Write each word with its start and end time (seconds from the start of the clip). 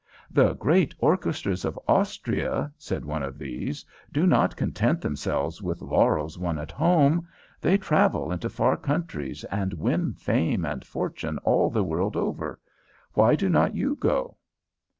"The 0.31 0.55
great 0.55 0.95
orchestras 0.97 1.63
of 1.63 1.79
Austria," 1.87 2.73
said 2.75 3.05
one 3.05 3.21
of 3.21 3.37
these, 3.37 3.85
"do 4.11 4.25
not 4.25 4.55
content 4.55 4.99
themselves 4.99 5.61
with 5.61 5.79
laurels 5.83 6.39
won 6.39 6.57
at 6.57 6.71
home. 6.71 7.27
They 7.61 7.77
travel 7.77 8.31
into 8.31 8.49
far 8.49 8.77
countries, 8.77 9.43
and 9.51 9.75
win 9.75 10.13
fame 10.13 10.65
and 10.65 10.83
fortune 10.83 11.37
all 11.43 11.69
the 11.69 11.83
world 11.83 12.15
over. 12.17 12.59
Why 13.13 13.35
do 13.35 13.47
not 13.47 13.75
you 13.75 13.93
go?" 13.95 14.37